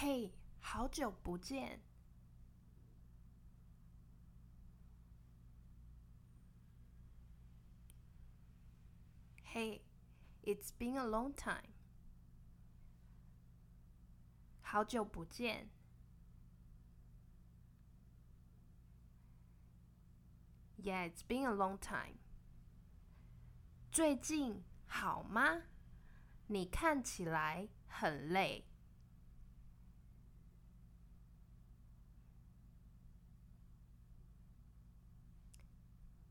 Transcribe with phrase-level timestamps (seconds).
[0.00, 1.80] 嘿，好久不见。
[9.52, 9.80] Hey,
[10.44, 11.74] it's been a long time.
[14.62, 15.68] 好久不见。
[20.80, 22.18] Yeah, it's been a long time.
[23.90, 25.62] 最近好吗？
[26.46, 28.64] 你看起来很累。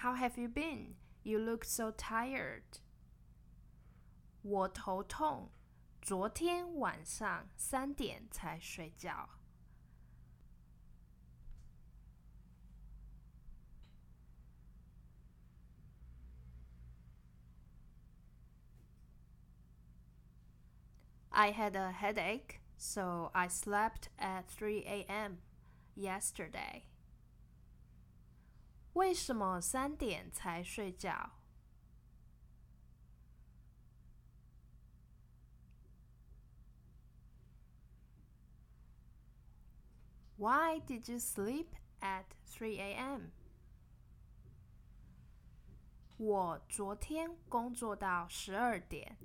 [0.00, 0.96] How have you been?
[1.22, 2.80] You look so tired.
[4.42, 5.50] 我头痛，
[6.00, 9.28] 昨天晚上三点才睡觉。
[21.30, 25.40] I had a headache, so I slept at 3 a.m.
[25.94, 26.84] yesterday.
[28.93, 31.31] 为什么三点才睡觉
[40.35, 41.67] ？Why did you sleep
[42.01, 43.29] at 3 a.m.？
[46.17, 49.17] 我昨天工作到十二点，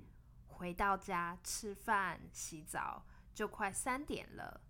[0.47, 4.61] 回到家吃饭、洗澡就快三点了。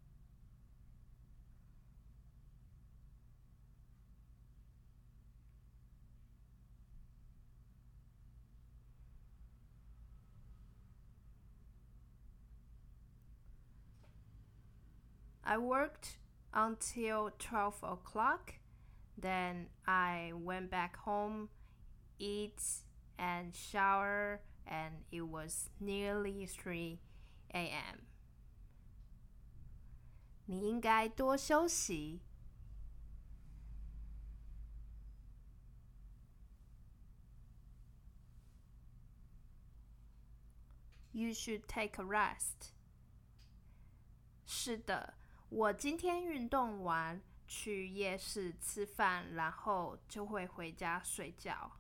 [15.47, 16.19] I worked
[16.55, 18.55] until 12 o'clock.
[19.17, 21.48] Then I went back home,
[22.19, 22.62] eat
[23.19, 26.98] and shower, and it was nearly 3
[27.55, 28.07] a.m.
[30.47, 32.21] 你应该多休息。
[41.13, 42.73] You should take a rest.
[44.47, 45.14] 是的。
[45.48, 51.73] 我今天运动完，去夜市吃饭，然后就会回家睡觉。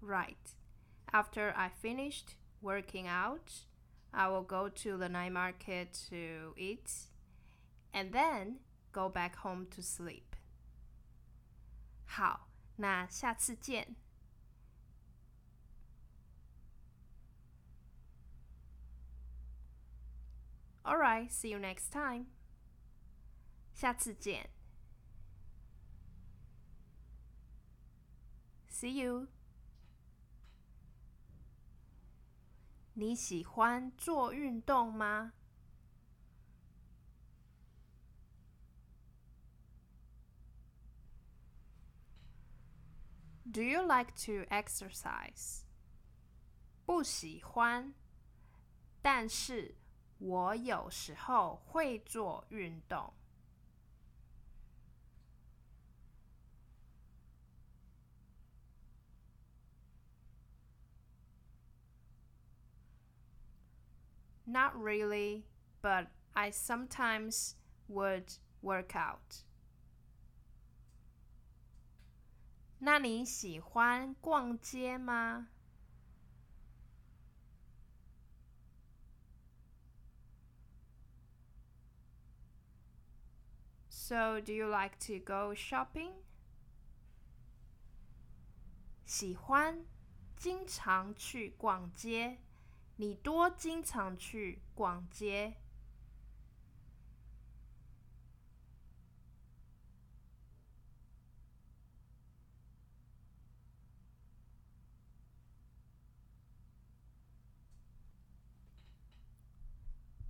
[0.00, 0.54] Right.
[1.12, 3.66] After I finished working out,
[4.10, 7.08] I will go to the night market to eat,
[7.92, 8.60] and then
[8.90, 10.31] go back home to sleep.
[12.05, 13.95] 好，那下次见。
[20.83, 22.25] All right, see you next time.
[23.73, 24.49] 下次见。
[28.69, 29.27] See you.
[32.95, 35.33] 你喜欢做运动吗
[43.52, 45.62] ？Do you like to exercise?
[46.84, 47.94] 不喜欢，
[49.02, 49.74] 但是
[50.18, 53.12] 我有时候会做运动。
[64.50, 65.44] Not really,
[65.82, 67.52] but I sometimes
[67.86, 69.44] would work out.
[72.85, 75.47] 那你喜欢逛街吗
[83.87, 86.11] ？So do you like to go shopping？
[89.05, 89.85] 喜欢，
[90.35, 92.39] 经常去逛街。
[92.97, 95.55] 你多经常去逛街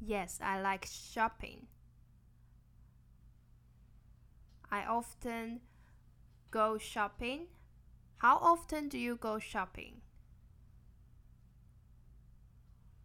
[0.02, 1.66] ？Yes, I like shopping.
[4.70, 5.60] I often
[6.50, 7.48] go shopping.
[8.18, 10.02] How often do you go shopping?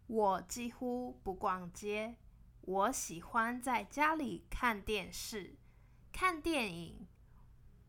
[0.06, 2.16] 我几乎不逛街。
[2.60, 5.56] 我喜欢在家里看电视、
[6.12, 7.06] 看电影。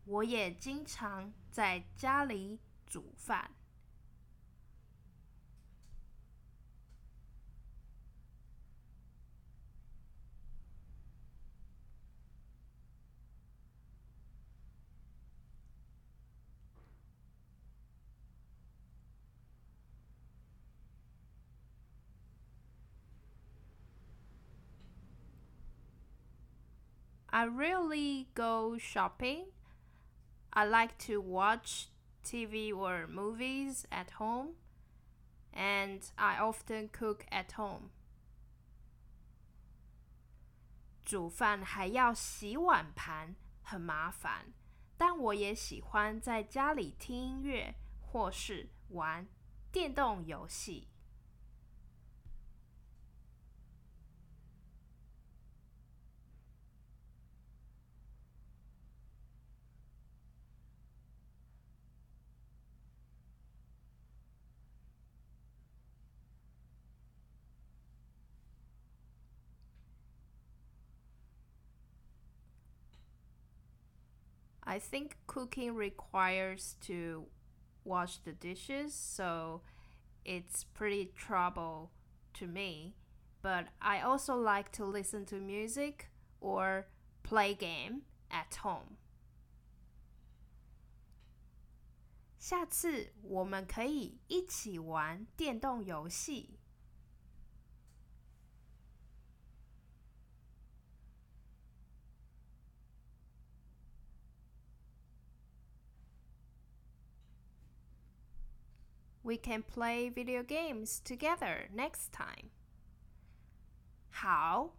[0.04, 3.50] 我也经常在家里煮饭。
[27.30, 29.46] I rarely go shopping.
[30.50, 31.88] I like to watch
[32.24, 34.54] TV or movies at home,
[35.52, 37.90] and I often cook at home.
[41.04, 44.52] 煮饭还要洗碗盘，很麻烦。
[44.98, 49.26] 但我也喜欢在家里听音乐或是玩
[49.70, 50.88] 电动游戏。
[74.70, 77.26] I think cooking requires to
[77.84, 79.62] wash the dishes, so
[80.24, 81.92] it's pretty trouble
[82.34, 82.94] to me.
[83.42, 86.86] But I also like to listen to music or
[87.22, 88.96] play game at home.
[92.38, 96.59] 下次我们可以一起玩电动游戏。
[109.30, 112.50] We can play video games together next time.
[114.10, 114.70] 好，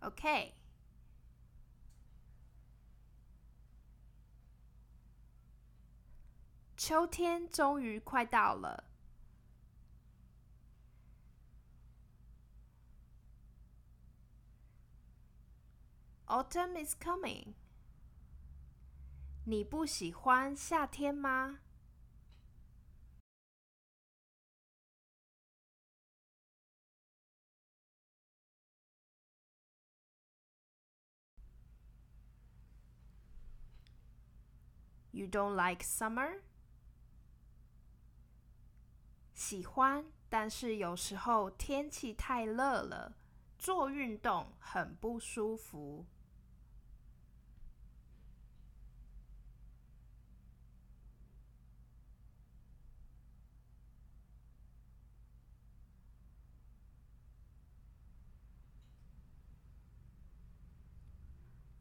[0.00, 0.54] OK。
[6.76, 8.84] 秋天终于快到了。
[16.26, 17.54] Autumn is coming。
[19.44, 21.60] 你不喜欢夏天吗
[35.14, 36.40] ？You don't like summer？
[39.34, 43.16] 喜欢，但是有时候天气太热了，
[43.58, 46.06] 做运动很不舒服。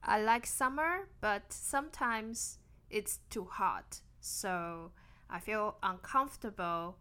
[0.01, 2.55] I like summer, but sometimes
[2.93, 4.91] it's too hot, so
[5.27, 6.95] I feel uncomfortable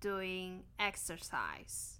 [0.00, 1.98] doing exercise.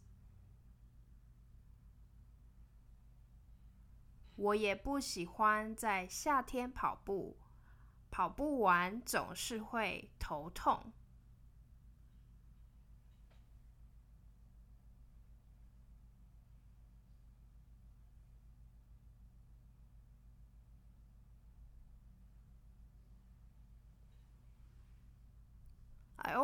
[4.37, 7.37] 我也不喜欢在夏天跑步，
[8.10, 10.93] 跑步完总是会头痛。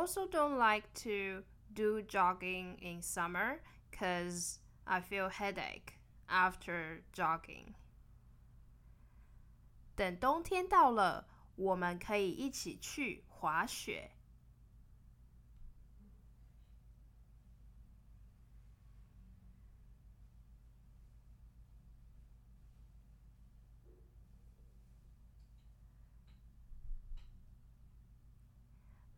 [0.02, 3.60] also don't like to do jogging in summer
[3.90, 7.74] because I feel headache after jogging.
[9.94, 14.10] 等冬天到了，我们可以一起去滑雪。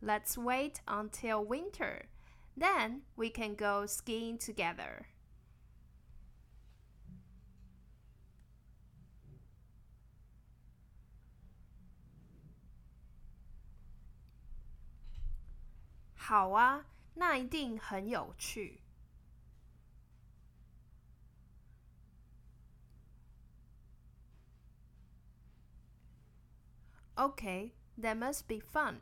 [0.06, 2.06] Let's wait until winter.
[2.56, 5.08] Then we can go skiing together.
[27.18, 29.00] Okay, that must be fun.